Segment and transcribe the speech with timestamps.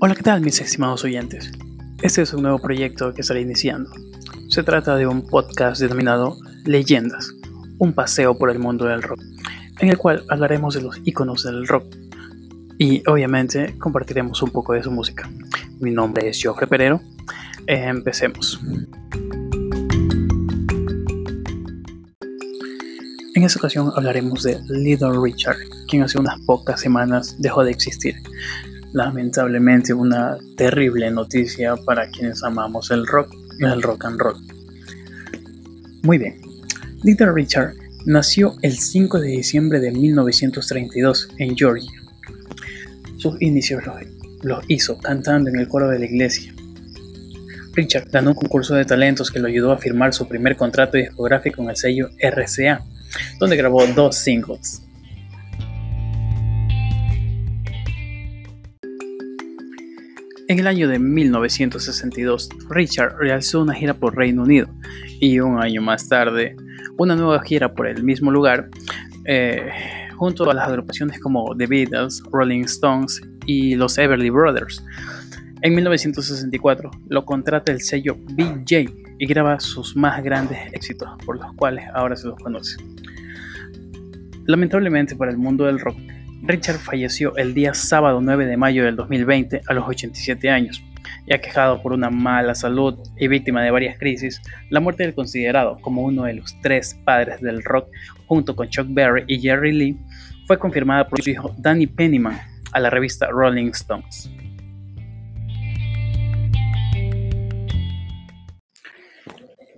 [0.00, 1.50] Hola, ¿qué tal mis estimados oyentes?
[2.02, 3.90] Este es un nuevo proyecto que estaré iniciando.
[4.48, 7.32] Se trata de un podcast denominado Leyendas,
[7.78, 9.20] un paseo por el mundo del rock,
[9.80, 11.96] en el cual hablaremos de los iconos del rock
[12.78, 15.28] y obviamente compartiremos un poco de su música.
[15.80, 17.00] Mi nombre es Joffre Perero.
[17.66, 18.60] Empecemos.
[23.34, 25.56] En esta ocasión hablaremos de Little Richard,
[25.88, 28.14] quien hace unas pocas semanas dejó de existir
[28.92, 34.36] lamentablemente una terrible noticia para quienes amamos el rock el rock and roll.
[36.02, 36.40] Muy bien,
[37.02, 37.74] Little Richard
[38.06, 41.90] nació el 5 de diciembre de 1932 en Georgia.
[43.18, 43.82] Sus inicios
[44.42, 46.54] los, hizo cantando en el coro de la iglesia.
[47.74, 51.58] Richard ganó un concurso de talentos que lo ayudó a firmar su primer contrato discográfico
[51.58, 52.84] con el sello RCA,
[53.38, 54.82] donde grabó dos singles,
[60.48, 64.66] En el año de 1962, Richard realizó una gira por Reino Unido
[65.20, 66.56] y un año más tarde
[66.96, 68.70] una nueva gira por el mismo lugar
[69.26, 69.68] eh,
[70.16, 74.82] junto a las agrupaciones como The Beatles, Rolling Stones y los Everly Brothers.
[75.60, 81.52] En 1964 lo contrata el sello BJ y graba sus más grandes éxitos, por los
[81.56, 82.78] cuales ahora se los conoce.
[84.46, 85.98] Lamentablemente para el mundo del rock,
[86.42, 90.82] Richard falleció el día sábado 9 de mayo del 2020 a los 87 años.
[91.26, 95.78] Y aquejado por una mala salud y víctima de varias crisis, la muerte del considerado
[95.80, 97.88] como uno de los tres padres del rock,
[98.26, 99.98] junto con Chuck Berry y Jerry Lee,
[100.46, 102.38] fue confirmada por su hijo Danny Pennyman
[102.72, 104.30] a la revista Rolling Stones.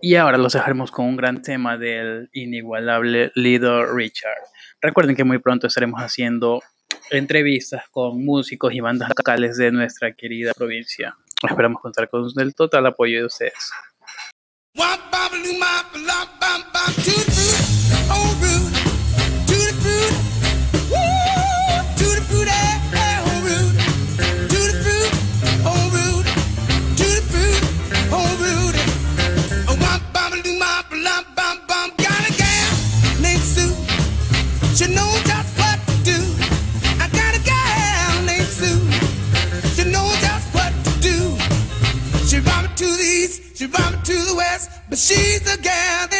[0.00, 4.38] Y ahora los dejaremos con un gran tema del inigualable Little Richard.
[4.80, 6.62] Recuerden que muy pronto estaremos haciendo
[7.10, 11.16] entrevistas con músicos y bandas locales de nuestra querida provincia.
[11.48, 13.72] Esperamos contar con el total apoyo de ustedes.
[42.28, 45.56] She brought me to the east, she brought me to the west, but she's the
[45.62, 46.17] gal